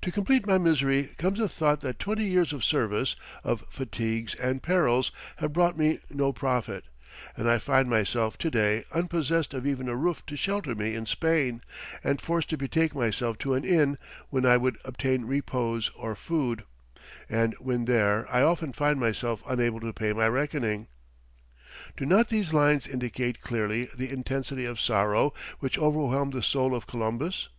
To 0.00 0.10
complete 0.10 0.46
my 0.46 0.56
misery 0.56 1.10
comes 1.18 1.38
the 1.38 1.46
thought 1.46 1.82
that 1.82 1.98
twenty 1.98 2.24
years 2.24 2.54
of 2.54 2.64
service, 2.64 3.16
of 3.44 3.64
fatigues 3.68 4.34
and 4.36 4.62
perils, 4.62 5.12
have 5.36 5.52
brought 5.52 5.76
me 5.76 5.98
no 6.08 6.32
profit, 6.32 6.86
and 7.36 7.46
I 7.50 7.58
find 7.58 7.86
myself 7.86 8.38
to 8.38 8.50
day 8.50 8.86
unpossessed 8.92 9.52
of 9.52 9.66
even 9.66 9.86
a 9.86 9.94
roof 9.94 10.24
to 10.28 10.36
shelter 10.38 10.74
me 10.74 10.94
in 10.94 11.04
Spain, 11.04 11.60
and 12.02 12.18
forced 12.18 12.48
to 12.48 12.56
betake 12.56 12.94
myself 12.94 13.36
to 13.40 13.52
an 13.52 13.62
inn 13.62 13.98
when 14.30 14.46
I 14.46 14.56
would 14.56 14.78
obtain 14.86 15.26
repose 15.26 15.90
or 15.94 16.16
food; 16.16 16.64
and 17.28 17.52
when 17.58 17.84
there 17.84 18.26
I 18.32 18.40
often 18.40 18.72
find 18.72 18.98
myself 18.98 19.42
unable 19.46 19.80
to 19.80 19.92
pay 19.92 20.14
my 20.14 20.28
reckoning." 20.28 20.86
Do 21.94 22.06
not 22.06 22.30
these 22.30 22.54
lines 22.54 22.86
indicate 22.86 23.42
clearly 23.42 23.90
the 23.94 24.08
intensity 24.10 24.64
of 24.64 24.80
sorrow 24.80 25.34
which 25.60 25.76
overwhelmed 25.76 26.32
the 26.32 26.42
soul 26.42 26.74
of 26.74 26.86
Columbus? 26.86 27.50